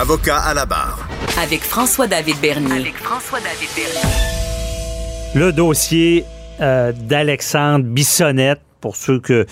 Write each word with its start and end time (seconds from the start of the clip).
Avocat 0.00 0.38
à 0.38 0.54
la 0.54 0.64
barre. 0.64 1.06
Avec 1.42 1.60
François-David 1.60 2.40
Bernier. 2.40 2.72
avec 2.72 2.96
François-David 2.96 3.68
Bernier. 3.76 5.34
le 5.34 5.52
dossier 5.52 6.24
euh, 6.62 6.92
d'Alexandre 6.92 7.84
Bissonnette, 7.84 8.62
pour 8.80 8.96
ceux 8.96 9.20
que, 9.20 9.44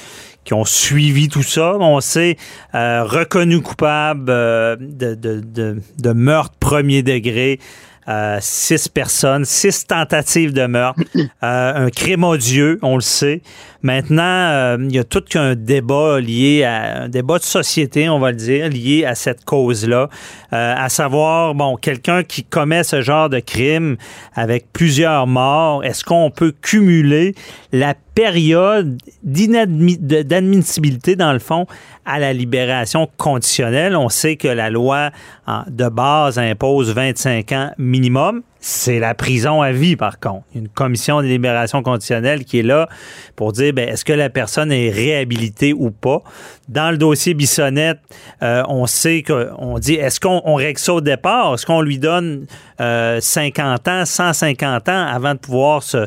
qui 0.45 0.55
ont 0.55 0.65
suivi 0.65 1.29
tout 1.29 1.43
ça, 1.43 1.77
on 1.79 2.01
sait, 2.01 2.39
euh, 2.75 3.05
reconnu 3.05 3.61
coupable 3.61 4.31
euh, 4.31 4.77
de, 4.81 5.15
de, 5.15 5.41
de, 5.41 5.83
de 5.99 6.13
meurtre 6.13 6.55
premier 6.59 7.03
degré. 7.03 7.61
Euh, 8.09 8.39
six 8.41 8.89
personnes, 8.89 9.45
six 9.45 9.87
tentatives 9.87 10.55
de 10.55 10.67
meurtre, 10.67 11.01
euh, 11.17 11.27
un 11.43 11.91
crime 11.91 12.25
odieux, 12.25 12.79
on 12.83 12.95
le 12.95 13.03
sait. 13.03 13.43
Maintenant, 13.83 14.23
euh, 14.23 14.79
il 14.81 14.97
y 14.97 14.99
a 14.99 15.05
tout 15.05 15.21
qu'un 15.21 15.55
débat 15.55 16.19
lié 16.19 16.65
à 16.65 17.03
un 17.03 17.09
débat 17.09 17.39
de 17.39 17.45
société, 17.45 18.09
on 18.09 18.19
va 18.19 18.31
le 18.31 18.37
dire, 18.37 18.69
lié 18.71 19.05
à 19.05 19.15
cette 19.15 19.45
cause-là, 19.45 20.09
à 20.51 20.89
savoir, 20.89 21.55
bon, 21.55 21.77
quelqu'un 21.77 22.25
qui 22.25 22.43
commet 22.43 22.83
ce 22.83 23.03
genre 23.03 23.29
de 23.29 23.39
crime 23.41 23.97
avec 24.35 24.73
plusieurs 24.73 25.27
morts, 25.27 25.85
est-ce 25.85 26.03
qu'on 26.03 26.31
peut 26.31 26.55
cumuler 26.63 27.35
la 27.73 27.95
période 28.19 28.99
d'admissibilité, 29.23 31.15
dans 31.15 31.33
le 31.33 31.39
fond, 31.39 31.67
à 32.05 32.19
la 32.19 32.33
libération 32.33 33.09
conditionnelle? 33.17 33.95
On 33.95 34.09
sait 34.09 34.35
que 34.35 34.49
la 34.49 34.71
loi 34.71 35.11
en- 35.47 35.63
de 35.69 35.89
base 35.89 36.37
impose 36.37 36.91
25 36.93 37.53
ans 37.53 37.71
minimum. 37.79 38.43
C'est 38.61 38.99
la 38.99 39.15
prison 39.15 39.63
à 39.63 39.71
vie, 39.71 39.95
par 39.95 40.19
contre. 40.19 40.45
Une 40.55 40.69
commission 40.69 41.23
de 41.23 41.27
libération 41.27 41.81
conditionnelle 41.83 42.45
qui 42.45 42.59
est 42.59 42.63
là 42.65 42.89
pour 43.37 43.53
dire 43.53 43.73
ben, 43.73 43.89
est-ce 43.89 44.05
que 44.05 44.13
la 44.13 44.31
personne 44.31 44.73
est 44.73 44.91
réhabilitée 44.91 45.73
ou 45.73 45.93
pas? 45.93 46.23
Dans 46.69 46.91
le 46.91 46.99
dossier 46.99 47.35
Bissonnette, 47.35 48.01
euh, 48.43 48.63
on 48.69 48.87
sait 48.87 49.23
qu'on 49.23 49.79
dit 49.79 49.95
est-ce 49.95 50.19
qu'on 50.19 50.43
on 50.45 50.57
règle 50.57 50.79
ça 50.81 50.95
au 50.95 51.01
départ? 51.01 51.55
Est-ce 51.55 51.65
qu'on 51.67 51.81
lui 51.83 51.99
donne 51.99 52.47
euh, 52.81 53.21
50 53.21 53.87
ans, 53.89 54.05
150 54.05 54.89
ans 54.89 55.07
avant 55.07 55.35
de 55.35 55.39
pouvoir 55.39 55.83
se, 55.85 56.07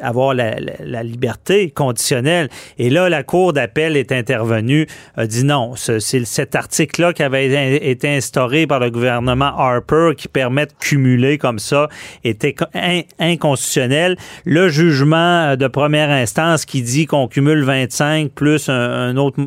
avoir 0.00 0.32
la, 0.34 0.56
la- 0.80 1.02
liberté 1.02 1.70
conditionnelle? 1.70 2.48
Et 2.78 2.88
là, 2.88 3.08
la 3.10 3.22
Cour 3.22 3.52
d'appel 3.52 3.96
est 3.98 4.10
intervenue, 4.10 4.86
a 5.16 5.26
dit 5.26 5.44
non. 5.44 5.76
Ce- 5.76 5.98
C'est 5.98 6.24
cet 6.24 6.54
article-là 6.56 7.12
qui 7.12 7.22
avait 7.22 7.76
été 7.90 8.08
instauré 8.08 8.66
par 8.66 8.80
le 8.80 8.90
gouvernement 8.90 9.54
Harper 9.56 10.12
qui 10.16 10.28
permet 10.28 10.64
de 10.66 10.72
cumuler 10.80 11.36
comme 11.36 11.58
ça 11.58 11.88
était 12.24 12.54
co- 12.54 12.64
in- 12.74 13.02
inconstitutionnel. 13.18 14.16
Le 14.44 14.68
jugement 14.68 15.56
de 15.56 15.66
première 15.66 16.10
instance 16.10 16.64
qui 16.64 16.82
dit 16.82 17.06
qu'on 17.06 17.28
cumule 17.28 17.62
25 17.62 18.30
plus 18.32 18.68
un, 18.68 18.72
un 18.74 19.16
autre 19.16 19.40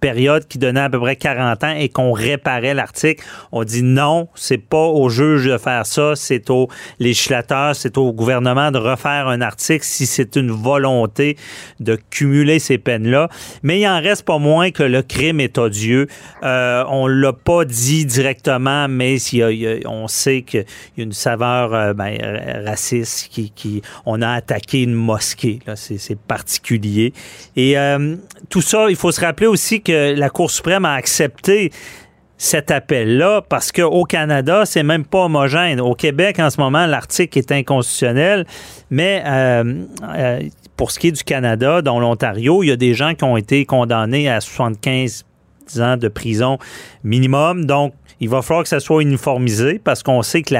période 0.00 0.46
qui 0.46 0.58
donnait 0.58 0.80
à 0.80 0.90
peu 0.90 0.98
près 1.00 1.16
40 1.16 1.64
ans 1.64 1.74
et 1.76 1.88
qu'on 1.88 2.12
réparait 2.12 2.74
l'article, 2.74 3.24
on 3.52 3.64
dit 3.64 3.82
non, 3.82 4.28
c'est 4.34 4.58
pas 4.58 4.84
au 4.86 5.08
juge 5.08 5.46
de 5.46 5.58
faire 5.58 5.86
ça, 5.86 6.12
c'est 6.16 6.50
au 6.50 6.68
législateur, 6.98 7.74
c'est 7.74 7.96
au 7.98 8.12
gouvernement 8.12 8.70
de 8.70 8.78
refaire 8.78 9.28
un 9.28 9.40
article 9.40 9.84
si 9.84 10.06
c'est 10.06 10.36
une 10.36 10.50
volonté 10.50 11.36
de 11.80 11.98
cumuler 12.10 12.58
ces 12.58 12.78
peines-là. 12.78 13.28
Mais 13.62 13.80
il 13.80 13.86
en 13.86 14.00
reste 14.00 14.24
pas 14.24 14.38
moins 14.38 14.70
que 14.70 14.82
le 14.82 15.02
crime 15.02 15.40
est 15.40 15.58
odieux. 15.58 16.06
Euh, 16.42 16.84
on 16.88 17.06
l'a 17.06 17.32
pas 17.32 17.64
dit 17.64 18.04
directement, 18.06 18.88
mais 18.88 19.16
il 19.16 19.38
y 19.38 19.42
a- 19.42 19.50
il 19.50 19.58
y 19.58 19.66
a- 19.66 19.88
on 19.88 20.08
sait 20.08 20.42
qu'il 20.42 20.64
y 20.96 21.00
a 21.00 21.04
une 21.04 21.12
saveur 21.12 21.74
euh, 21.74 21.92
ben, 21.94 22.16
raciste 22.66 23.28
qui, 23.30 23.50
qui 23.50 23.82
on 24.04 24.22
a 24.22 24.30
attaqué 24.30 24.82
une 24.82 24.94
mosquée. 24.94 25.60
Là, 25.66 25.74
c'est 25.76 26.18
particulier. 26.18 27.12
Et 27.56 27.78
euh, 27.78 28.16
tout 28.50 28.60
ça, 28.62 28.86
il 28.90 28.96
faut 28.96 29.12
se 29.12 29.20
rappeler 29.20 29.46
aussi 29.46 29.80
que 29.86 30.14
la 30.14 30.30
Cour 30.30 30.50
suprême 30.50 30.84
a 30.84 30.94
accepté 30.94 31.70
cet 32.38 32.70
appel-là 32.70 33.42
parce 33.48 33.72
qu'au 33.72 34.04
Canada, 34.04 34.64
c'est 34.66 34.82
même 34.82 35.04
pas 35.04 35.24
homogène. 35.24 35.80
Au 35.80 35.94
Québec, 35.94 36.38
en 36.38 36.50
ce 36.50 36.60
moment, 36.60 36.86
l'article 36.86 37.38
est 37.38 37.52
inconstitutionnel, 37.52 38.44
mais 38.90 39.22
euh, 39.24 39.84
euh, 40.14 40.40
pour 40.76 40.90
ce 40.90 40.98
qui 40.98 41.08
est 41.08 41.12
du 41.12 41.24
Canada, 41.24 41.80
dont 41.80 41.98
l'Ontario, 41.98 42.62
il 42.62 42.68
y 42.68 42.72
a 42.72 42.76
des 42.76 42.94
gens 42.94 43.14
qui 43.14 43.24
ont 43.24 43.36
été 43.36 43.64
condamnés 43.64 44.28
à 44.28 44.40
75 44.40 45.24
ans 45.78 45.96
de 45.96 46.08
prison 46.08 46.58
minimum. 47.02 47.64
Donc, 47.64 47.94
il 48.20 48.28
va 48.28 48.42
falloir 48.42 48.62
que 48.62 48.68
ça 48.68 48.80
soit 48.80 49.02
uniformisé 49.02 49.78
parce 49.82 50.02
qu'on 50.02 50.22
sait 50.22 50.42
que 50.42 50.54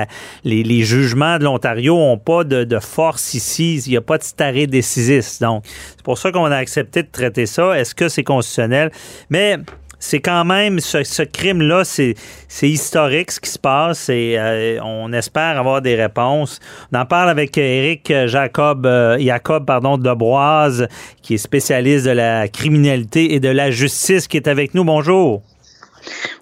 les, 0.44 0.83
jugements 0.83 1.39
de 1.39 1.44
l'Ontario 1.44 1.97
n'ont 1.97 2.19
pas 2.19 2.44
de, 2.44 2.78
force 2.78 3.34
ici. 3.34 3.83
Il 3.87 3.91
n'y 3.91 3.97
a 3.97 4.03
pas 4.03 4.19
de 4.19 4.25
staré 4.25 4.67
décisif. 4.67 5.41
Donc, 5.41 5.65
c'est 5.65 6.03
pour 6.03 6.19
ça 6.19 6.33
qu'on 6.33 6.45
a 6.45 6.56
accepté 6.56 7.03
de 7.03 7.09
traiter 7.11 7.47
ça. 7.47 7.78
Est-ce 7.78 7.95
que 7.95 8.09
c'est 8.09 8.25
constitutionnel? 8.25 8.91
Mais 9.31 9.56
c'est 9.99 10.21
quand 10.21 10.45
même 10.45 10.78
ce, 10.81 11.22
crime-là, 11.22 11.84
c'est, 11.84 12.15
c'est 12.49 12.69
historique 12.69 13.33
ce 13.33 13.41
qui 13.41 13.50
se 13.50 13.59
passe 13.59 14.11
et 14.11 14.37
euh, 14.39 14.78
on 14.84 15.12
espère 15.12 15.59
avoir 15.59 15.81
des 15.81 15.95
réponses. 15.95 16.61
On 16.93 16.99
en 16.99 17.06
parle 17.06 17.31
avec 17.31 17.56
Eric 17.56 18.12
Jacob, 18.27 18.84
euh, 18.84 19.19
Jacob 19.19 19.65
pardon, 19.65 19.97
Debroise, 19.97 20.87
qui 21.22 21.34
est 21.34 21.39
spécialiste 21.39 22.05
de 22.05 22.11
la 22.11 22.49
criminalité 22.49 23.34
et 23.34 23.41
de 23.41 23.49
la 23.49 23.71
justice, 23.71 24.28
qui 24.28 24.37
est 24.37 24.49
avec 24.49 24.75
nous. 24.75 24.84
Bonjour. 24.84 25.43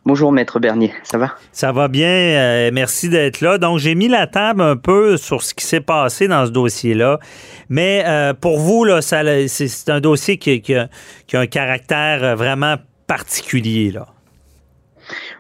Bonjour 0.05 0.33
Maître 0.33 0.61
Bernier, 0.61 0.93
ça 1.03 1.19
va? 1.19 1.35
Ça 1.53 1.73
va 1.73 1.89
bien, 1.89 2.09
euh, 2.09 2.71
merci 2.73 3.09
d'être 3.09 3.41
là. 3.41 3.59
Donc, 3.59 3.79
j'ai 3.79 3.95
mis 3.95 4.09
la 4.09 4.27
table 4.27 4.61
un 4.61 4.77
peu 4.77 5.17
sur 5.17 5.43
ce 5.43 5.55
qui 5.55 5.65
s'est 5.65 5.81
passé 5.81 6.29
dans 6.29 6.47
ce 6.47 6.51
dossier-là. 6.51 7.19
Mais 7.69 8.05
euh, 8.07 8.35
pour 8.35 8.59
vous, 8.59 8.87
c'est, 9.01 9.89
un 9.89 10.01
dossier 10.01 10.39
qui, 10.39 10.75
a, 10.75 10.89
un 11.33 11.47
caractère 11.47 12.23
euh, 12.23 12.35
vraiment 12.35 12.77
particulier. 13.07 13.93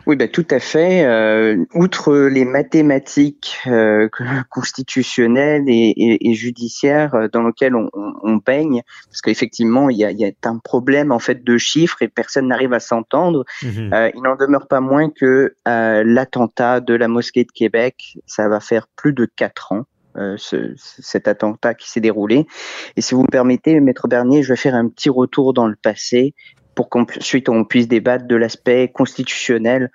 Oui, 0.06 0.16
ben, 0.16 0.28
tout 0.28 0.46
à 0.50 0.58
fait. 0.58 1.04
Euh, 1.04 1.64
outre 1.74 2.14
les 2.14 2.44
mathématiques 2.44 3.58
euh, 3.66 4.08
constitutionnelles 4.50 5.64
et, 5.68 5.92
et, 5.96 6.30
et 6.30 6.34
judiciaires 6.34 7.14
euh, 7.14 7.28
dans 7.28 7.42
lesquelles 7.42 7.74
on, 7.74 7.88
on, 7.92 8.12
on 8.22 8.36
baigne, 8.36 8.82
parce 9.08 9.20
qu'effectivement, 9.22 9.90
il 9.90 9.98
y 9.98 10.04
a, 10.04 10.10
il 10.10 10.18
y 10.18 10.24
a 10.24 10.30
un 10.44 10.58
problème 10.58 11.12
en 11.12 11.18
fait 11.18 11.42
de 11.44 11.58
chiffres 11.58 12.02
et 12.02 12.08
personne 12.08 12.48
n'arrive 12.48 12.72
à 12.72 12.80
s'entendre. 12.80 13.44
Mhm. 13.62 13.92
Euh, 13.92 14.10
il 14.14 14.22
n'en 14.22 14.36
demeure 14.36 14.68
pas 14.68 14.80
moins 14.80 15.10
que 15.10 15.54
l'attentat 15.66 16.80
de 16.80 16.94
la 16.94 17.08
mosquée 17.08 17.44
de 17.44 17.52
Québec, 17.52 18.18
ça 18.26 18.48
va 18.48 18.60
faire 18.60 18.86
plus 18.96 19.12
de 19.12 19.26
quatre 19.36 19.72
ans. 19.72 19.84
Euh, 20.16 20.36
ce, 20.38 20.74
cet 20.76 21.26
attentat 21.26 21.74
qui 21.74 21.90
s'est 21.90 22.00
déroulé. 22.00 22.46
Et 22.94 23.00
si 23.00 23.16
vous 23.16 23.22
me 23.22 23.28
permettez, 23.28 23.80
Maître 23.80 24.06
Bernier, 24.06 24.44
je 24.44 24.50
vais 24.50 24.56
faire 24.56 24.76
un 24.76 24.86
petit 24.86 25.10
retour 25.10 25.54
dans 25.54 25.66
le 25.66 25.74
passé 25.74 26.34
pour 26.74 26.88
qu'ensuite 26.88 27.48
on 27.48 27.64
puisse 27.64 27.88
débattre 27.88 28.26
de 28.26 28.36
l'aspect 28.36 28.88
constitutionnel 28.88 29.90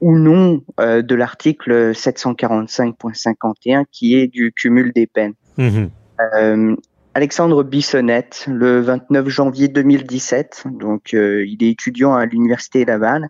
ou 0.00 0.16
non 0.16 0.62
euh, 0.80 1.02
de 1.02 1.14
l'article 1.14 1.92
745.51 1.92 3.84
qui 3.90 4.16
est 4.16 4.28
du 4.28 4.52
cumul 4.52 4.92
des 4.92 5.06
peines. 5.06 5.34
Mhm. 5.56 5.90
Euh, 6.34 6.76
Alexandre 7.14 7.64
Bissonnette, 7.64 8.44
le 8.48 8.80
29 8.80 9.28
janvier 9.28 9.68
2017, 9.68 10.66
donc 10.66 11.14
euh, 11.14 11.44
il 11.46 11.64
est 11.64 11.70
étudiant 11.70 12.14
à 12.14 12.26
l'université 12.26 12.84
Laval, 12.84 13.28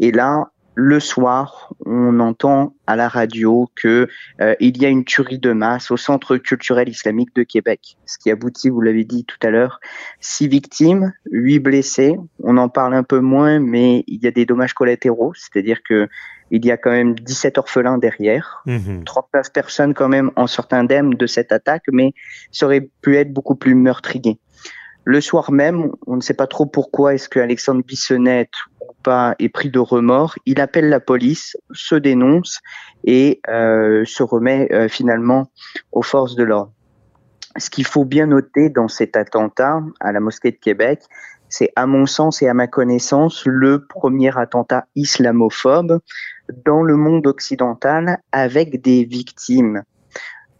et 0.00 0.10
là, 0.10 0.50
le 0.78 1.00
soir, 1.00 1.72
on 1.86 2.20
entend 2.20 2.74
à 2.86 2.96
la 2.96 3.08
radio 3.08 3.70
que 3.74 4.08
euh, 4.42 4.54
il 4.60 4.76
y 4.76 4.84
a 4.84 4.90
une 4.90 5.06
tuerie 5.06 5.38
de 5.38 5.52
masse 5.52 5.90
au 5.90 5.96
Centre 5.96 6.36
culturel 6.36 6.90
islamique 6.90 7.34
de 7.34 7.44
Québec, 7.44 7.96
ce 8.04 8.18
qui 8.18 8.30
aboutit, 8.30 8.68
vous 8.68 8.82
l'avez 8.82 9.04
dit 9.04 9.24
tout 9.24 9.38
à 9.42 9.48
l'heure, 9.48 9.80
six 10.20 10.48
victimes, 10.48 11.14
huit 11.30 11.60
blessés. 11.60 12.18
On 12.42 12.58
en 12.58 12.68
parle 12.68 12.94
un 12.94 13.04
peu 13.04 13.20
moins, 13.20 13.58
mais 13.58 14.04
il 14.06 14.22
y 14.22 14.26
a 14.26 14.30
des 14.30 14.44
dommages 14.44 14.74
collatéraux, 14.74 15.32
c'est-à-dire 15.34 15.78
que 15.82 16.08
il 16.50 16.64
y 16.64 16.70
a 16.70 16.76
quand 16.76 16.90
même 16.90 17.14
17 17.14 17.56
orphelins 17.56 17.96
derrière, 17.96 18.62
Mhm. 18.66 19.04
39 19.04 19.52
personnes 19.54 19.94
quand 19.94 20.08
même 20.08 20.30
en 20.36 20.46
sortent 20.46 20.74
indemnes 20.74 21.14
de 21.14 21.26
cette 21.26 21.52
attaque, 21.52 21.84
mais 21.90 22.12
ça 22.52 22.66
aurait 22.66 22.88
pu 23.00 23.16
être 23.16 23.32
beaucoup 23.32 23.56
plus 23.56 23.74
meurtrier. 23.74 24.38
Le 25.04 25.20
soir 25.20 25.52
même, 25.52 25.92
on 26.06 26.16
ne 26.16 26.20
sait 26.20 26.34
pas 26.34 26.48
trop 26.48 26.66
pourquoi 26.66 27.14
est-ce 27.14 27.28
que 27.28 27.38
Alexandre 27.38 27.82
Bissonnette 27.82 28.50
est 29.38 29.48
pris 29.48 29.70
de 29.70 29.78
remords. 29.78 30.34
Il 30.46 30.60
appelle 30.60 30.88
la 30.88 31.00
police, 31.00 31.56
se 31.72 31.94
dénonce 31.94 32.60
et 33.04 33.40
euh, 33.48 34.04
se 34.04 34.22
remet 34.22 34.68
euh, 34.72 34.88
finalement 34.88 35.50
aux 35.92 36.02
forces 36.02 36.34
de 36.34 36.44
l'ordre. 36.44 36.72
Ce 37.58 37.70
qu'il 37.70 37.86
faut 37.86 38.04
bien 38.04 38.26
noter 38.26 38.68
dans 38.68 38.88
cet 38.88 39.16
attentat 39.16 39.80
à 40.00 40.12
la 40.12 40.20
mosquée 40.20 40.50
de 40.50 40.56
Québec, 40.56 41.00
c'est 41.48 41.70
à 41.76 41.86
mon 41.86 42.06
sens 42.06 42.42
et 42.42 42.48
à 42.48 42.54
ma 42.54 42.66
connaissance 42.66 43.44
le 43.46 43.86
premier 43.86 44.36
attentat 44.36 44.86
islamophobe 44.94 46.00
dans 46.64 46.82
le 46.82 46.96
monde 46.96 47.26
occidental 47.26 48.18
avec 48.32 48.82
des 48.82 49.04
victimes. 49.04 49.82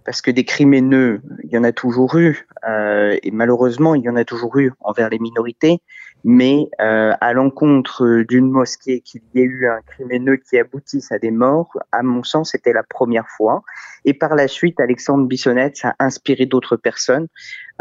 Parce 0.04 0.22
que 0.22 0.30
des 0.30 0.44
crimineux, 0.44 1.20
il 1.42 1.50
y 1.50 1.58
en 1.58 1.64
a 1.64 1.72
toujours 1.72 2.16
eu, 2.16 2.46
euh, 2.68 3.18
et 3.22 3.32
malheureusement, 3.32 3.96
il 3.96 4.02
y 4.02 4.08
en 4.08 4.14
a 4.14 4.24
toujours 4.24 4.56
eu 4.56 4.72
envers 4.80 5.10
les 5.10 5.18
minorités, 5.18 5.80
mais 6.24 6.68
euh, 6.80 7.12
à 7.20 7.32
l'encontre 7.32 8.24
d'une 8.28 8.50
mosquée 8.50 9.00
qu'il 9.00 9.22
y 9.34 9.40
ait 9.40 9.44
eu 9.44 9.68
un 9.68 9.80
crimineux 9.86 10.36
qui 10.36 10.58
aboutisse 10.58 11.12
à 11.12 11.18
des 11.18 11.30
morts, 11.30 11.70
à 11.92 12.02
mon 12.02 12.24
sens, 12.24 12.50
c'était 12.52 12.72
la 12.72 12.82
première 12.82 13.28
fois. 13.28 13.62
Et 14.04 14.14
par 14.14 14.34
la 14.34 14.48
suite, 14.48 14.80
Alexandre 14.80 15.26
Bissonnette, 15.26 15.76
ça 15.76 15.94
a 15.98 16.04
inspiré 16.04 16.46
d'autres 16.46 16.76
personnes. 16.76 17.28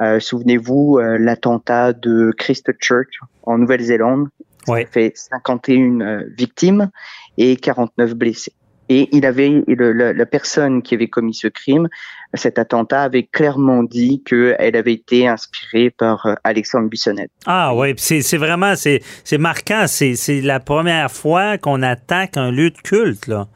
Euh, 0.02 0.20
Souvenez-vous, 0.20 0.98
euh, 1.00 1.18
l'attentat 1.18 1.94
de 1.94 2.32
Christchurch 2.38 3.20
en 3.44 3.58
Nouvelle-Zélande, 3.58 4.28
Ouais. 4.68 4.88
fait 4.92 5.12
51 5.16 6.02
euh, 6.02 6.24
victimes 6.38 6.90
et 7.38 7.56
49 7.56 8.16
blessés. 8.16 8.54
Et 8.88 9.10
il 9.12 9.26
avait 9.26 9.64
le- 9.68 9.92
le- 9.94 10.12
la 10.12 10.26
personne 10.28 10.82
qui 10.84 10.94
avait 10.94 11.08
commis 11.08 11.34
ce 11.34 11.48
crime, 11.48 11.88
cet 12.36 12.60
attentat, 12.60 13.02
avait 13.04 13.24
clairement 13.24 13.82
dit 13.82 14.22
qu'elle 14.24 14.76
avait 14.76 14.94
été 14.94 15.28
inspirée 15.28 15.90
par 15.90 16.26
euh, 16.28 16.36
Alexandre 16.44 16.88
Bissonnette. 16.90 17.32
Ah 17.48 17.74
oui, 17.76 17.94
c'est 17.98 18.38
vraiment, 18.38 18.76
c'est 18.76 19.02
c'est 19.24 19.40
marquant. 19.40 19.86
C'est 19.88 20.16
c'est 20.16 20.42
la 20.42 20.60
première 20.60 21.12
fois 21.12 21.58
qu'on 21.58 21.82
attaque 21.82 22.38
un 22.38 22.52
lieu 22.52 22.70
de 22.70 22.78
culte, 22.78 23.26
là, 23.28 23.48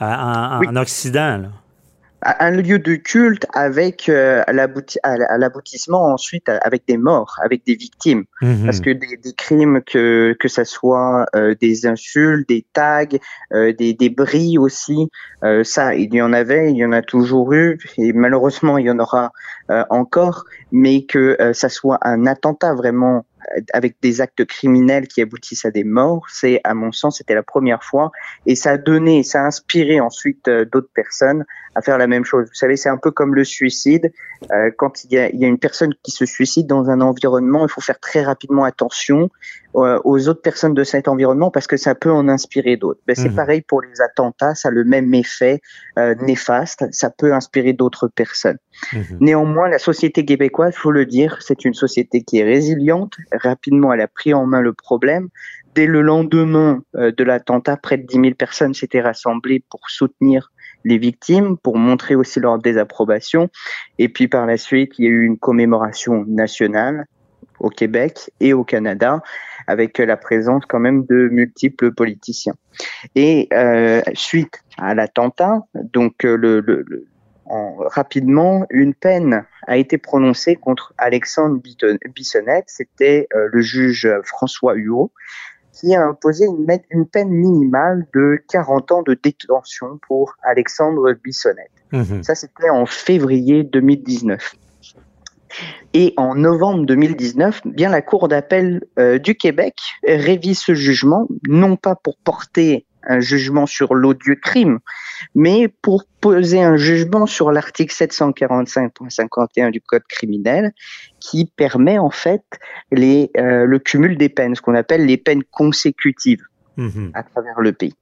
en, 0.00 0.06
en- 0.06 0.58
Oui. 0.60 0.66
en 0.68 0.76
Occident, 0.76 1.38
là. 1.38 1.48
Un 2.24 2.50
lieu 2.52 2.78
de 2.78 2.94
culte 2.94 3.46
avec 3.52 4.08
euh, 4.08 4.42
l'aboutissement 4.48 6.12
ensuite 6.12 6.48
avec 6.48 6.86
des 6.86 6.96
morts, 6.96 7.36
avec 7.42 7.66
des 7.66 7.74
victimes. 7.74 8.24
Mhm. 8.40 8.64
Parce 8.64 8.80
que 8.80 8.90
des, 8.90 9.16
des 9.16 9.32
crimes, 9.32 9.82
que, 9.82 10.36
que 10.38 10.48
ça 10.48 10.64
soit 10.64 11.26
euh, 11.34 11.54
des 11.60 11.86
insultes, 11.86 12.48
des 12.48 12.64
tags, 12.72 13.04
euh, 13.52 13.72
des 13.72 13.94
débris 13.94 14.58
aussi, 14.58 15.08
euh, 15.44 15.64
ça, 15.64 15.94
il 15.94 16.14
y 16.14 16.22
en 16.22 16.32
avait, 16.32 16.70
il 16.70 16.76
y 16.76 16.84
en 16.84 16.92
a 16.92 17.02
toujours 17.02 17.52
eu, 17.52 17.78
et 17.98 18.12
malheureusement, 18.12 18.78
il 18.78 18.86
y 18.86 18.90
en 18.90 18.98
aura 18.98 19.32
euh, 19.70 19.84
encore, 19.90 20.44
mais 20.70 21.04
que 21.04 21.36
euh, 21.40 21.52
ça 21.52 21.68
soit 21.68 21.98
un 22.02 22.26
attentat 22.26 22.74
vraiment 22.74 23.24
avec 23.72 23.96
des 24.02 24.20
actes 24.20 24.44
criminels 24.44 25.08
qui 25.08 25.20
aboutissent 25.20 25.64
à 25.64 25.70
des 25.70 25.84
morts, 25.84 26.26
c'est, 26.28 26.60
à 26.64 26.74
mon 26.74 26.92
sens, 26.92 27.18
c'était 27.18 27.34
la 27.34 27.42
première 27.42 27.82
fois, 27.82 28.12
et 28.46 28.54
ça 28.54 28.72
a 28.72 28.78
donné, 28.78 29.22
ça 29.22 29.42
a 29.42 29.46
inspiré 29.46 30.00
ensuite 30.00 30.48
euh, 30.48 30.64
d'autres 30.64 30.90
personnes 30.94 31.44
à 31.74 31.82
faire 31.82 31.98
la 31.98 32.06
même 32.06 32.24
chose. 32.24 32.46
Vous 32.48 32.54
savez, 32.54 32.76
c'est 32.76 32.88
un 32.88 32.98
peu 32.98 33.10
comme 33.10 33.34
le 33.34 33.44
suicide. 33.44 34.12
Euh, 34.50 34.70
quand 34.76 35.04
il 35.04 35.12
y, 35.12 35.18
a, 35.18 35.30
il 35.30 35.40
y 35.40 35.44
a 35.44 35.48
une 35.48 35.58
personne 35.58 35.94
qui 36.02 36.10
se 36.10 36.26
suicide 36.26 36.66
dans 36.66 36.90
un 36.90 37.00
environnement, 37.00 37.64
il 37.64 37.70
faut 37.70 37.80
faire 37.80 37.98
très 37.98 38.22
rapidement 38.22 38.64
attention 38.64 39.22
euh, 39.22 39.61
aux 39.74 40.28
autres 40.28 40.42
personnes 40.42 40.74
de 40.74 40.84
cet 40.84 41.08
environnement 41.08 41.50
parce 41.50 41.66
que 41.66 41.76
ça 41.76 41.94
peut 41.94 42.10
en 42.10 42.28
inspirer 42.28 42.76
d'autres. 42.76 43.00
Ben, 43.06 43.16
c'est 43.16 43.30
Mhm. 43.30 43.36
pareil 43.36 43.62
pour 43.62 43.80
les 43.82 44.00
attentats, 44.00 44.54
ça 44.54 44.68
a 44.68 44.70
le 44.70 44.84
même 44.84 45.14
effet 45.14 45.60
euh, 45.98 46.14
néfaste, 46.16 46.84
ça 46.92 47.10
peut 47.10 47.32
inspirer 47.32 47.72
d'autres 47.72 48.08
personnes. 48.08 48.58
Mhm. 48.92 49.18
Néanmoins, 49.20 49.68
la 49.68 49.78
société 49.78 50.24
québécoise, 50.24 50.74
faut 50.74 50.90
le 50.90 51.06
dire, 51.06 51.38
c'est 51.40 51.64
une 51.64 51.74
société 51.74 52.22
qui 52.22 52.38
est 52.38 52.44
résiliente. 52.44 53.14
Rapidement, 53.32 53.92
elle 53.92 54.00
a 54.00 54.08
pris 54.08 54.34
en 54.34 54.46
main 54.46 54.60
le 54.60 54.72
problème. 54.72 55.28
Dès 55.74 55.86
le 55.86 56.02
lendemain 56.02 56.82
euh, 56.96 57.12
de 57.12 57.24
l'attentat, 57.24 57.76
près 57.78 57.96
de 57.96 58.06
10 58.06 58.20
000 58.20 58.34
personnes 58.34 58.74
s'étaient 58.74 59.00
rassemblées 59.00 59.64
pour 59.70 59.88
soutenir 59.88 60.52
les 60.84 60.98
victimes, 60.98 61.56
pour 61.56 61.78
montrer 61.78 62.14
aussi 62.14 62.40
leur 62.40 62.58
désapprobation. 62.58 63.48
Et 63.98 64.08
puis 64.08 64.28
par 64.28 64.46
la 64.46 64.56
suite, 64.56 64.98
il 64.98 65.04
y 65.04 65.08
a 65.08 65.10
eu 65.10 65.22
une 65.24 65.38
commémoration 65.38 66.24
nationale 66.26 67.06
au 67.60 67.70
Québec 67.70 68.30
et 68.40 68.52
au 68.52 68.64
Canada, 68.64 69.22
avec 69.66 69.98
la 69.98 70.16
présence 70.16 70.64
quand 70.66 70.80
même 70.80 71.04
de 71.06 71.28
multiples 71.30 71.92
politiciens. 71.92 72.54
Et 73.14 73.48
euh, 73.52 74.00
suite 74.14 74.62
à 74.78 74.94
l'attentat, 74.94 75.62
donc 75.74 76.24
euh, 76.24 76.36
le, 76.36 76.60
le- 76.60 76.84
le- 76.86 77.06
en- 77.46 77.76
rapidement, 77.78 78.66
une 78.70 78.94
peine 78.94 79.44
a 79.66 79.76
été 79.76 79.98
prononcée 79.98 80.56
contre 80.56 80.94
Alexandre 80.98 81.60
Bissonnette. 82.14 82.64
C'était 82.68 83.26
euh, 83.34 83.48
le 83.52 83.60
juge 83.60 84.08
François 84.24 84.74
Huot 84.74 85.10
qui 85.72 85.94
a 85.94 86.02
imposé 86.04 86.46
une, 86.90 87.06
peine 87.06 87.30
minimale 87.30 88.06
de 88.14 88.38
40 88.50 88.92
ans 88.92 89.02
de 89.02 89.14
détention 89.14 89.98
pour 90.06 90.36
Alexandre 90.42 91.14
Bissonnette. 91.14 91.70
Mhm. 91.92 92.22
Ça, 92.22 92.34
c'était 92.34 92.70
en 92.70 92.86
février 92.86 93.64
2019. 93.64 94.54
Et 95.94 96.14
en 96.16 96.34
novembre 96.34 96.86
2019, 96.86 97.62
bien 97.64 97.90
la 97.90 98.02
Cour 98.02 98.28
d'appel 98.28 98.82
euh, 98.98 99.18
du 99.18 99.34
Québec 99.34 99.74
révise 100.06 100.60
ce 100.60 100.74
jugement, 100.74 101.28
non 101.48 101.76
pas 101.76 101.94
pour 101.96 102.16
porter 102.16 102.86
un 103.04 103.20
jugement 103.20 103.66
sur 103.66 103.94
l'odieux 103.94 104.36
crime, 104.36 104.78
mais 105.34 105.66
pour 105.66 106.04
poser 106.20 106.62
un 106.62 106.76
jugement 106.76 107.26
sur 107.26 107.50
l'article 107.50 107.92
745.51 107.92 109.70
du 109.72 109.80
Code 109.80 110.04
criminel, 110.08 110.72
qui 111.18 111.50
permet 111.56 111.98
en 111.98 112.10
fait 112.10 112.44
les, 112.92 113.30
euh, 113.36 113.64
le 113.64 113.78
cumul 113.80 114.16
des 114.16 114.28
peines, 114.28 114.54
ce 114.54 114.62
qu'on 114.62 114.76
appelle 114.76 115.04
les 115.04 115.16
peines 115.16 115.42
consécutives 115.50 116.46
Mhm. 116.76 117.10
à 117.14 117.22
travers 117.22 117.60
le 117.60 117.72
pays. 117.72 117.94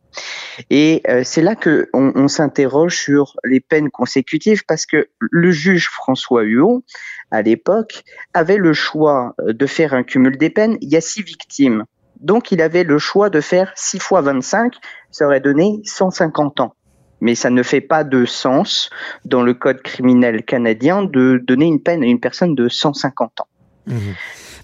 Et 0.68 1.02
euh, 1.08 1.22
c'est 1.24 1.42
là 1.42 1.54
que 1.54 1.88
on, 1.92 2.28
s'interroge 2.28 2.96
sur 2.96 3.36
les 3.44 3.60
peines 3.60 3.90
consécutives 3.90 4.64
parce 4.66 4.86
que 4.86 5.08
le 5.20 5.50
juge 5.50 5.88
François 5.88 6.42
Huot, 6.42 6.84
à 7.30 7.42
l'époque, 7.42 8.02
avait 8.34 8.56
le 8.56 8.72
choix 8.72 9.34
euh, 9.40 9.52
de 9.52 9.66
faire 9.66 9.94
un 9.94 10.02
cumul 10.02 10.36
des 10.36 10.50
peines. 10.50 10.76
Il 10.80 10.90
y 10.90 10.96
a 10.96 11.00
six 11.00 11.22
victimes. 11.22 11.84
Donc 12.20 12.52
il 12.52 12.60
avait 12.60 12.84
le 12.84 12.98
choix 12.98 13.30
de 13.30 13.40
faire 13.40 13.72
6 13.76 13.98
fois 13.98 14.20
25, 14.20 14.74
ça 15.10 15.26
aurait 15.26 15.40
donné 15.40 15.80
150 15.84 16.60
ans. 16.60 16.74
Mais 17.22 17.34
ça 17.34 17.50
ne 17.50 17.62
fait 17.62 17.80
pas 17.80 18.04
de 18.04 18.24
sens 18.24 18.90
dans 19.24 19.42
le 19.42 19.54
code 19.54 19.82
criminel 19.82 20.44
canadien 20.44 21.02
de 21.02 21.42
donner 21.42 21.66
une 21.66 21.82
peine 21.82 22.02
à 22.02 22.06
une 22.06 22.20
personne 22.20 22.54
de 22.54 22.68
150 22.68 23.40
ans. 23.40 23.48
Mhm. 23.86 24.14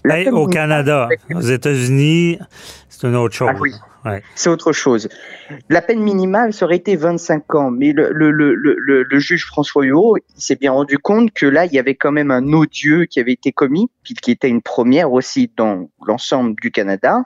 Hey, 0.05 0.29
au 0.29 0.47
Canada, 0.47 1.09
aux 1.33 1.41
États-Unis, 1.41 2.39
c'est 2.89 3.07
une 3.07 3.15
autre 3.15 3.35
chose. 3.35 3.49
Ah 3.51 3.57
oui. 3.59 3.73
Ouais. 4.05 4.23
c'est 4.35 4.49
autre 4.49 4.71
chose. 4.71 5.09
La 5.69 5.81
peine 5.81 5.99
minimale, 5.99 6.53
ça 6.53 6.65
aurait 6.65 6.77
été 6.77 6.95
25 6.95 7.55
ans, 7.55 7.71
mais 7.71 7.91
le, 7.91 8.09
le, 8.11 8.31
le, 8.31 8.53
le, 8.53 9.03
le 9.03 9.19
juge 9.19 9.45
François 9.45 9.83
Huot, 9.83 10.17
s'est 10.35 10.55
bien 10.55 10.71
rendu 10.71 10.97
compte 10.97 11.31
que 11.33 11.45
là, 11.45 11.65
il 11.65 11.73
y 11.73 11.79
avait 11.79 11.95
quand 11.95 12.11
même 12.11 12.31
un 12.31 12.53
odieux 12.53 13.05
qui 13.05 13.19
avait 13.19 13.33
été 13.33 13.51
commis, 13.51 13.89
qui 14.03 14.31
était 14.31 14.49
une 14.49 14.61
première 14.61 15.11
aussi 15.11 15.51
dans 15.57 15.89
l'ensemble 16.05 16.55
du 16.61 16.71
Canada, 16.71 17.23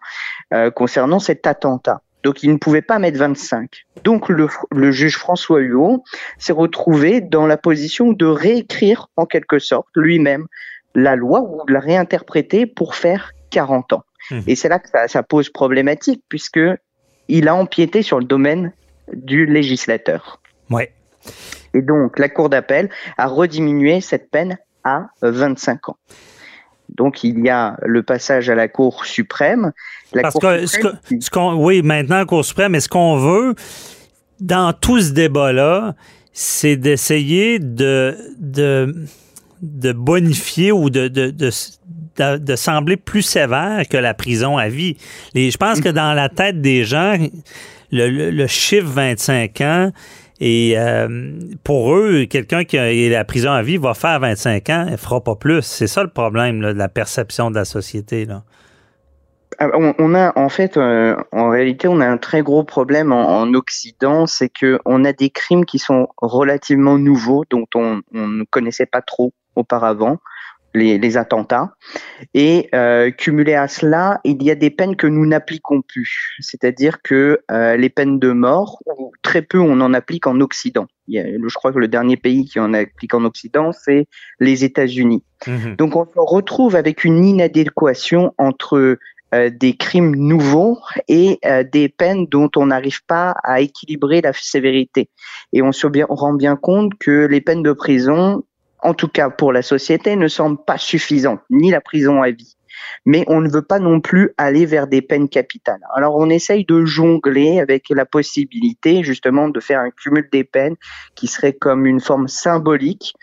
euh, 0.53 0.71
concernant 0.71 1.19
cet 1.19 1.45
attentat. 1.45 2.01
Donc, 2.23 2.43
il 2.43 2.51
ne 2.51 2.57
pouvait 2.57 2.81
pas 2.81 2.99
mettre 2.99 3.17
25. 3.17 3.85
Donc, 4.03 4.29
le, 4.29 4.47
le 4.71 4.91
juge 4.91 5.17
François 5.17 5.59
Huot 5.59 6.03
s'est 6.37 6.53
retrouvé 6.53 7.21
dans 7.21 7.47
la 7.47 7.57
position 7.57 8.11
de 8.11 8.25
réécrire, 8.25 9.09
en 9.17 9.25
quelque 9.25 9.59
sorte, 9.59 9.87
lui-même 9.95 10.47
la 10.95 11.15
loi 11.15 11.41
ou 11.41 11.65
de 11.67 11.73
la 11.73 11.79
réinterpréter 11.79 12.65
pour 12.65 12.95
faire 12.95 13.31
40 13.49 13.93
ans. 13.93 14.03
Mhm. 14.29 14.43
Et 14.47 14.55
c'est 14.55 14.69
là 14.69 14.79
que 14.79 14.89
ça, 14.89 15.07
ça 15.07 15.23
pose 15.23 15.49
problématique, 15.49 16.23
puisque 16.29 16.59
il 17.27 17.47
a 17.47 17.55
empiété 17.55 18.01
sur 18.01 18.19
le 18.19 18.25
domaine 18.25 18.71
du 19.13 19.45
législateur. 19.45 20.41
Ouais. 20.69 20.93
Et 21.73 21.81
donc, 21.81 22.19
la 22.19 22.29
Cour 22.29 22.49
d'appel 22.49 22.89
a 23.17 23.27
rediminué 23.27 24.01
cette 24.01 24.29
peine 24.29 24.57
à 24.83 25.07
25 25.21 25.89
ans. 25.89 25.97
Donc, 26.89 27.23
il 27.23 27.39
y 27.45 27.49
a 27.49 27.77
le 27.83 28.03
passage 28.03 28.49
à 28.49 28.55
la 28.55 28.67
Cour 28.67 29.05
suprême. 29.05 29.71
La 30.11 30.23
Parce 30.23 30.33
Cour 30.33 30.41
que, 30.41 30.65
ce 30.65 30.67
suprême 30.75 30.97
que- 31.09 31.19
ce 31.21 31.29
qu'on, 31.29 31.53
oui, 31.55 31.81
maintenant, 31.81 32.25
Cour 32.25 32.43
suprême, 32.43 32.73
mais 32.73 32.81
ce 32.81 32.89
qu'on 32.89 33.15
veut, 33.17 33.55
dans 34.41 34.73
tout 34.73 34.99
ce 34.99 35.11
débat-là, 35.11 35.95
c'est 36.33 36.75
d'essayer 36.75 37.59
de, 37.59 38.17
de, 38.39 38.93
de 39.61 39.91
bonifier 39.93 40.71
ou 40.71 40.89
de, 40.89 41.07
de, 41.07 41.29
de, 41.29 41.49
de, 42.17 42.37
de 42.37 42.55
sembler 42.55 42.97
plus 42.97 43.21
sévère 43.21 43.87
que 43.89 43.97
la 43.97 44.13
prison 44.13 44.57
à 44.57 44.67
vie. 44.69 44.97
Les, 45.33 45.51
je 45.51 45.57
pense 45.57 45.81
que 45.81 45.89
dans 45.89 46.13
la 46.13 46.29
tête 46.29 46.61
des 46.61 46.83
gens, 46.83 47.15
le, 47.91 48.31
le- 48.31 48.47
chiffre 48.47 48.87
25 48.87 49.61
ans, 49.61 49.91
et 50.39 50.73
euh, 50.75 51.33
pour 51.63 51.93
eux, 51.95 52.25
quelqu'un 52.25 52.63
qui 52.63 52.77
a 52.77 52.91
et 52.91 53.09
la 53.09 53.23
prison 53.25 53.51
à 53.51 53.61
vie 53.61 53.77
va 53.77 53.93
faire 53.93 54.19
25 54.19 54.69
ans, 54.71 54.87
elle 54.89 54.97
fera 54.97 55.23
pas 55.23 55.35
plus. 55.35 55.61
C'est 55.61 55.85
ça 55.87 56.01
le 56.01 56.09
problème 56.09 56.61
là, 56.61 56.73
de 56.73 56.79
la 56.79 56.89
perception 56.89 57.51
de 57.51 57.55
la 57.55 57.65
société. 57.65 58.25
Là. 58.25 58.43
Ah, 59.59 59.69
On, 59.75 60.15
a 60.15 60.37
en 60.37 60.49
fait, 60.49 60.77
euh, 60.77 61.15
en 61.31 61.49
réalité, 61.49 61.87
on 61.87 61.99
a 61.99 62.07
un 62.07 62.17
très 62.17 62.41
gros 62.41 62.63
problème 62.63 63.11
en, 63.11 63.39
en 63.41 63.53
Occident, 63.53 64.27
c'est 64.27 64.49
que 64.49 64.79
on 64.85 65.03
a 65.05 65.13
des 65.13 65.29
crimes 65.29 65.65
qui 65.65 65.79
sont 65.79 66.07
relativement 66.17 66.97
nouveaux, 66.97 67.43
dont 67.49 67.67
on, 67.75 68.01
on 68.13 68.27
ne 68.27 68.43
connaissait 68.43 68.85
pas 68.85 69.01
trop 69.01 69.33
auparavant. 69.55 70.17
les, 70.73 70.97
les 70.97 71.17
attentats. 71.17 71.73
Et 72.33 72.69
euh, 72.73 73.11
cumulé 73.11 73.55
à 73.55 73.67
cela, 73.67 74.19
il 74.23 74.41
y 74.43 74.51
a 74.51 74.55
des 74.55 74.69
peines 74.69 74.95
que 74.95 75.07
nous 75.07 75.25
n'appliquons 75.25 75.81
plus. 75.81 76.37
C'est-à-dire 76.39 77.01
que 77.01 77.41
euh, 77.51 77.75
les 77.75 77.89
peines 77.89 78.19
de 78.19 78.31
mort, 78.31 78.79
très 79.21 79.41
peu 79.41 79.59
on 79.59 79.81
en 79.81 79.93
applique 79.93 80.27
en 80.27 80.39
Occident. 80.39 80.87
Il 81.07 81.15
y 81.15 81.19
a, 81.19 81.25
je 81.25 81.55
crois 81.55 81.73
que 81.73 81.79
le 81.79 81.87
dernier 81.87 82.17
pays 82.17 82.45
qui 82.45 82.59
en 82.59 82.73
applique 82.73 83.13
en 83.13 83.25
Occident, 83.25 83.71
c'est 83.73 84.07
les 84.39 84.63
États-Unis. 84.63 85.23
Mhm. 85.47 85.75
Donc 85.75 85.95
on 85.95 86.05
se 86.05 86.11
retrouve 86.15 86.75
avec 86.75 87.03
une 87.03 87.25
inadéquation 87.25 88.33
entre 88.37 88.97
euh, 89.33 89.49
des 89.49 89.77
crimes 89.77 90.13
nouveaux 90.15 90.79
et 91.07 91.39
euh, 91.45 91.63
des 91.63 91.87
peines 91.87 92.25
dont 92.27 92.49
on 92.57 92.65
n'arrive 92.65 93.05
pas 93.05 93.33
à 93.43 93.61
équilibrer 93.61 94.19
la 94.19 94.33
sévérité. 94.33 95.09
Et 95.53 95.61
on 95.61 95.71
se 95.71 95.87
rend 96.09 96.33
bien 96.33 96.57
compte 96.57 96.97
que 96.99 97.27
les 97.27 97.39
peines 97.39 97.63
de 97.63 97.71
prison, 97.71 98.43
en 98.79 98.93
tout 98.93 99.07
cas 99.07 99.29
pour 99.29 99.53
la 99.53 99.61
société, 99.61 100.17
ne 100.17 100.27
semblent 100.27 100.63
pas 100.65 100.77
suffisantes, 100.77 101.39
ni 101.49 101.71
la 101.71 101.79
prison 101.79 102.21
à 102.21 102.31
vie. 102.31 102.57
Mais 103.05 103.23
on 103.27 103.39
ne 103.39 103.49
veut 103.49 103.61
pas 103.61 103.79
non 103.79 104.01
plus 104.01 104.31
aller 104.37 104.65
vers 104.65 104.87
des 104.87 105.01
peines 105.01 105.29
capitales. 105.29 105.81
Alors 105.95 106.17
on 106.17 106.29
essaye 106.29 106.65
de 106.65 106.83
jongler 106.83 107.59
avec 107.59 107.89
la 107.89 108.05
possibilité 108.05 109.03
justement 109.03 109.47
de 109.47 109.59
faire 109.59 109.79
un 109.79 109.91
cumul 109.91 110.27
des 110.31 110.43
peines 110.43 110.75
qui 111.15 111.27
serait 111.27 111.53
comme 111.53 111.85
une 111.85 112.01
forme 112.01 112.27
symbolique 112.27 113.13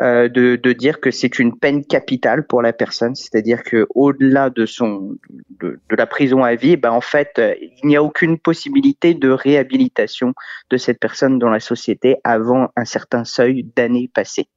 euh, 0.00 0.28
de, 0.28 0.56
de 0.56 0.72
dire 0.72 1.00
que 1.00 1.10
c'est 1.10 1.38
une 1.38 1.58
peine 1.58 1.84
capitale 1.84 2.46
pour 2.46 2.60
la 2.60 2.72
personne, 2.72 3.14
c'est-à-dire 3.14 3.62
que 3.62 3.86
au-delà 3.94 4.50
de 4.50 4.66
son 4.66 5.16
de, 5.60 5.80
de 5.88 5.96
la 5.96 6.06
prison 6.06 6.44
à 6.44 6.54
vie, 6.54 6.76
ben 6.76 6.90
en 6.90 7.00
fait, 7.00 7.30
euh, 7.38 7.54
il 7.82 7.88
n'y 7.88 7.96
a 7.96 8.02
aucune 8.02 8.38
possibilité 8.38 9.14
de 9.14 9.30
réhabilitation 9.30 10.34
de 10.70 10.76
cette 10.76 11.00
personne 11.00 11.38
dans 11.38 11.48
la 11.48 11.60
société 11.60 12.16
avant 12.24 12.68
un 12.76 12.84
certain 12.84 13.24
seuil 13.24 13.66
d'années 13.74 14.10
passées. 14.12 14.48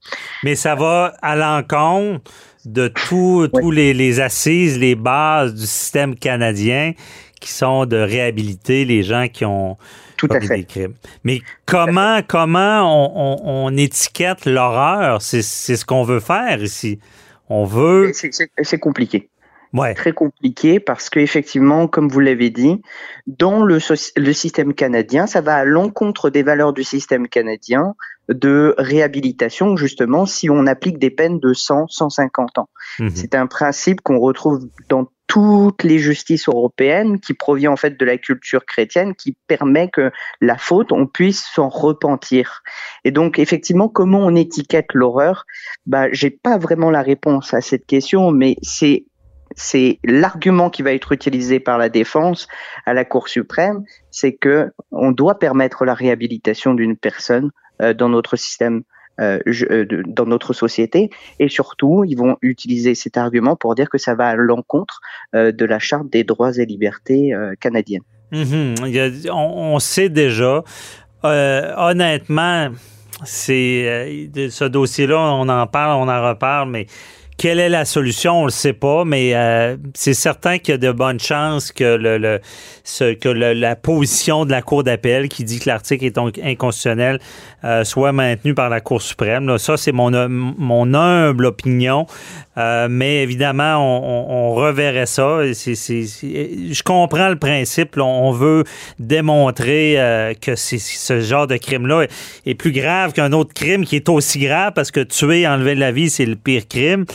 Mais 0.43 0.55
ça 0.55 0.75
va 0.75 1.13
à 1.21 1.35
l'encontre 1.35 2.29
de 2.65 2.89
tout- 2.89 3.47
tous 3.53 3.71
les, 3.71 3.93
les 3.93 4.19
assises, 4.19 4.77
les 4.77 4.95
bases 4.95 5.53
du 5.55 5.65
système 5.65 6.15
canadien 6.15 6.91
qui 7.39 7.51
sont 7.51 7.85
de 7.85 7.97
réhabiliter 7.97 8.85
les 8.85 9.03
gens 9.03 9.27
qui 9.31 9.45
ont 9.45 9.77
Tout 10.17 10.27
à 10.29 10.35
commis 10.35 10.47
fait. 10.47 10.57
des 10.57 10.63
crimes. 10.65 10.93
Mais 11.23 11.41
comment, 11.65 12.19
comment 12.27 12.81
on, 12.83 13.11
on- 13.15 13.65
on 13.65 13.77
étiquette 13.77 14.45
l'horreur? 14.45 15.21
C'est 15.21 15.41
ce 15.41 15.85
qu'on 15.85 16.03
veut 16.03 16.19
faire 16.19 16.61
ici. 16.61 16.99
On 17.49 17.63
veut... 17.65 18.11
C'est- 18.13 18.77
compliqué. 18.79 19.29
Ouais. 19.71 19.93
très 19.93 20.13
compliqué 20.13 20.79
parce 20.79 21.11
qu'effectivement, 21.11 21.87
comme 21.87 22.09
vous 22.09 22.19
l'avez 22.19 22.49
dit, 22.49 22.81
dans 23.27 23.61
le, 23.63 23.77
le 24.17 24.33
système 24.33 24.73
canadien, 24.73 25.27
ça 25.27 25.41
va 25.41 25.57
à 25.57 25.63
l'encontre 25.63 26.31
des 26.31 26.41
valeurs 26.41 26.73
du 26.73 26.83
système 26.83 27.27
canadien 27.27 27.93
de 28.29 28.73
réhabilitation, 28.79 29.75
justement, 29.77 30.25
si 30.25 30.49
on 30.49 30.65
applique 30.65 30.97
des 30.97 31.11
peines 31.11 31.39
de 31.39 31.53
100, 31.53 31.85
150 31.87 32.57
ans. 32.57 32.69
Mhm. 32.97 33.11
C'est 33.13 33.35
un 33.35 33.45
principe 33.45 34.01
qu'on 34.01 34.17
retrouve 34.19 34.67
dans 34.89 35.07
toutes 35.29 35.83
les 35.83 35.99
justices 35.99 36.49
européennes, 36.49 37.19
qui 37.19 37.35
provient 37.35 37.71
en 37.71 37.75
fait 37.77 37.99
de 37.99 38.03
la 38.03 38.17
culture 38.17 38.65
chrétienne, 38.65 39.13
qui 39.13 39.37
permet 39.47 39.87
que 39.87 40.11
la 40.41 40.57
faute, 40.57 40.91
on 40.91 41.05
puisse 41.05 41.45
s'en 41.53 41.69
repentir. 41.69 42.63
Et 43.05 43.11
donc, 43.11 43.37
effectivement, 43.37 43.89
comment 43.89 44.21
on 44.21 44.35
étiquette 44.35 44.87
l'horreur? 44.95 45.45
Bah, 45.85 46.07
j'ai 46.11 46.31
pas 46.31 46.57
vraiment 46.57 46.89
la 46.89 47.03
réponse 47.03 47.53
à 47.53 47.61
cette 47.61 47.85
question, 47.85 48.31
mais 48.31 48.55
c'est 48.63 49.05
c'est 49.55 49.99
l'argument 50.03 50.69
qui 50.69 50.83
va 50.83 50.93
être 50.93 51.11
utilisé 51.11 51.59
par 51.59 51.77
la 51.77 51.89
défense 51.89 52.47
à 52.85 52.93
la 52.93 53.05
Cour 53.05 53.27
suprême, 53.27 53.83
c'est 54.11 54.33
que 54.33 54.71
on 54.91 55.11
doit 55.11 55.39
permettre 55.39 55.85
la 55.85 55.93
réhabilitation 55.93 56.73
d'une 56.73 56.95
personne 56.95 57.51
euh, 57.81 57.93
dans 57.93 58.09
notre 58.09 58.35
système, 58.35 58.83
euh, 59.19 59.39
de- 59.45 60.03
dans 60.07 60.25
notre 60.25 60.53
société, 60.53 61.09
et 61.39 61.49
surtout, 61.49 62.03
ils 62.07 62.15
vont 62.15 62.37
utiliser 62.41 62.95
cet 62.95 63.17
argument 63.17 63.55
pour 63.55 63.75
dire 63.75 63.89
que 63.89 63.97
ça 63.97 64.15
va 64.15 64.27
à 64.29 64.35
l'encontre 64.35 65.01
euh, 65.35 65.51
de 65.51 65.65
la 65.65 65.79
charte 65.79 66.09
des 66.09 66.23
droits 66.23 66.53
et 66.57 66.65
libertés 66.65 67.33
euh, 67.33 67.53
canadienne. 67.59 68.01
Y 68.31 68.99
a- 68.99 69.33
on, 69.35 69.75
on 69.75 69.79
sait 69.79 70.09
déjà. 70.09 70.63
Euh, 71.25 71.73
honnêtement, 71.77 72.69
c'est 73.25 74.27
euh, 74.35 74.49
ce 74.49 74.65
dossier-là, 74.65 75.17
on 75.17 75.49
en 75.49 75.67
parle, 75.67 76.01
on 76.01 76.07
en 76.09 76.29
reparle, 76.29 76.69
mais 76.69 76.85
quelle 77.39 77.59
est 77.61 77.69
la 77.69 77.85
solution, 77.85 78.41
on 78.41 78.45
le 78.45 78.51
sait 78.51 78.73
pas, 78.73 79.05
mais 79.05 79.33
euh, 79.33 79.77
c'est 79.95 80.13
certain 80.13 80.57
qu'il 80.57 80.73
y 80.73 80.75
a 80.75 80.77
de 80.77 80.91
bonnes 80.91 81.21
chances 81.21 81.71
que 81.71 81.95
le, 81.95 82.17
le- 82.17 82.41
ce- 82.83 83.13
que 83.13 83.29
le- 83.29 83.53
la 83.53 83.77
position 83.77 84.43
de 84.45 84.51
la 84.51 84.61
Cour 84.61 84.83
d'appel 84.83 85.29
qui 85.29 85.45
dit 85.45 85.59
que 85.59 85.69
l'article 85.69 86.03
est 86.05 86.15
donc 86.15 86.37
inconstitutionnel 86.37 87.19
euh, 87.63 87.85
soit 87.85 88.11
maintenue 88.11 88.53
par 88.53 88.69
la 88.69 88.81
Cour 88.81 89.01
suprême. 89.01 89.47
Là, 89.47 89.57
ça, 89.57 89.77
c'est 89.77 89.93
mon, 89.93 90.11
mon 90.29 90.93
humble 90.93 91.45
opinion. 91.45 92.07
Euh, 92.57 92.87
mais 92.89 93.23
évidemment, 93.23 93.77
on, 93.77 94.03
on- 94.03 94.49
on 94.49 94.53
reverrait 94.53 95.05
ça. 95.05 95.39
Je 95.45 96.83
comprends 96.83 97.29
le 97.29 97.37
principe. 97.37 97.97
On 97.97 98.31
veut 98.31 98.65
démontrer 98.99 99.93
euh, 99.99 100.33
que 100.33 100.55
ce 100.55 101.21
genre 101.21 101.47
de 101.47 101.55
crime-là 101.57 102.05
est, 102.45 102.55
plus 102.55 102.71
grave 102.73 103.13
qu'un 103.13 103.31
autre 103.31 103.53
crime 103.53 103.85
qui 103.85 103.95
est 103.95 104.09
aussi 104.09 104.39
grave 104.39 104.73
parce 104.75 104.91
que 104.91 104.99
tuer, 104.99 105.47
enlever 105.47 105.75
la 105.75 105.91
vie, 105.93 106.09
c'est 106.09 106.25
le 106.25 106.35
pire 106.35 106.67
crime. 106.67 107.05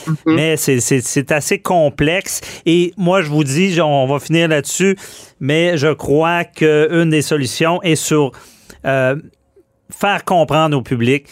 C'est- 0.57 0.81
c'est 0.81 1.01
c'est 1.01 1.33
assez 1.33 1.59
complexe. 1.59 2.41
Et 2.67 2.93
moi, 2.97 3.23
je 3.23 3.29
vous 3.31 3.45
dis, 3.45 3.79
on 3.81 4.07
va 4.07 4.19
finir 4.19 4.49
là-dessus, 4.49 4.97
mais 5.41 5.77
je 5.77 5.93
crois 5.93 6.45
qu'une 6.45 7.11
des 7.11 7.23
solutions 7.23 7.83
est 7.83 7.97
sur 7.97 8.33
euh, 8.87 9.17
faire 9.91 10.25
comprendre 10.25 10.77
au 10.77 10.83
public 10.83 11.27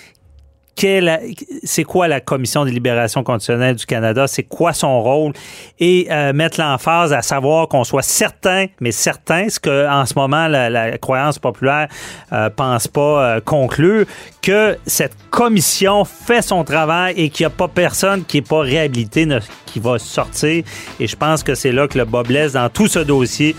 c'est 1.64 1.85
quoi 1.85 2.09
la 2.09 2.21
Commission 2.21 2.64
des 2.64 2.71
libérations 2.71 3.23
conditionnelles 3.23 3.76
du 3.76 3.87
Canada, 3.87 4.26
c'est 4.26 4.43
quoi 4.43 4.73
son 4.73 5.02
rôle? 5.02 5.33
Et 5.79 6.09
euh, 6.11 6.33
mettre 6.33 6.61
l'emphase 6.61 7.12
à 7.12 7.23
savoir 7.23 7.69
qu'on 7.69 7.85
soit 7.85 8.02
certain, 8.02 8.67
mais 8.81 8.91
certain, 8.91 9.49
ce 9.49 9.61
que 9.61 9.88
en 9.88 10.07
ce 10.07 10.14
moment 10.14 10.49
la, 10.49 10.99
croyance 10.99 11.38
populaire 11.38 11.88
euh, 12.33 12.50
pense 12.50 12.88
pas 12.88 13.37
euh, 13.37 13.41
conclure, 13.41 14.07
que 14.41 14.76
cette 14.87 15.17
commission 15.31 16.05
fait 16.05 16.43
son 16.43 16.64
travail 16.64 17.14
et 17.17 17.29
qu'il 17.29 17.45
n'y 17.45 17.52
a 17.52 17.57
pas 17.57 17.69
personne 17.69 18.25
qui 18.25 18.38
n'est 18.38 18.43
pas 18.43 18.61
réhabilité 18.61 19.26
qui 19.67 19.79
va 19.79 19.99
sortir. 19.99 20.64
Et 20.99 21.07
je 21.07 21.17
pense 21.17 21.43
que 21.43 21.55
c'est 21.55 21.73
là 21.73 21.87
que 21.87 21.99
le 21.99 22.05
bas 22.05 22.23
blesse 22.23 22.52
dans 22.52 22.69
tout 22.69 22.88
ce 22.88 22.99
dossier. 22.99 23.55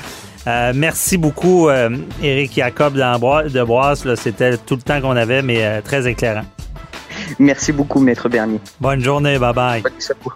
Euh, 0.46 0.74
merci 0.75 1.17
beaucoup, 1.17 1.70
euh, 1.70 1.89
Éric 2.22 2.55
Jacob 2.55 2.96
de 2.96 3.63
Boise. 3.63 4.15
C'était 4.15 4.58
tout 4.58 4.75
le 4.75 4.82
temps 4.82 5.00
qu'on 5.00 5.15
avait, 5.15 5.41
mais 5.41 5.63
euh, 5.63 5.82
très 5.82 6.08
éclairant. 6.08 6.43
Merci 7.39 7.72
beaucoup, 7.72 8.00
Maître 8.00 8.29
Bernier. 8.29 8.60
Bonne 8.79 9.01
journée, 9.01 9.38
bye 9.39 9.53
bye. 9.53 9.84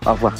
Au 0.06 0.12
revoir. 0.14 0.34